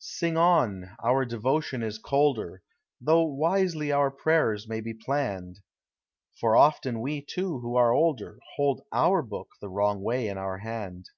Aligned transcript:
Sing 0.00 0.36
on,— 0.36 0.96
our 1.04 1.24
devotion 1.24 1.84
is 1.84 1.98
colder, 1.98 2.64
Though 3.00 3.22
wisely 3.22 3.92
our 3.92 4.10
prayers 4.10 4.66
may 4.66 4.80
be 4.80 4.92
planned, 4.92 5.60
For 6.40 6.56
often 6.56 7.00
we, 7.00 7.22
too, 7.24 7.60
who 7.60 7.76
are 7.76 7.92
older, 7.92 8.40
Ilold 8.58 8.80
our 8.90 9.22
book 9.22 9.50
the 9.60 9.68
wrong 9.70 10.02
way 10.02 10.26
in 10.26 10.36
our 10.36 10.58
hand. 10.58 11.10